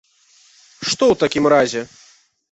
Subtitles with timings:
[0.91, 1.83] Што ў такім разе?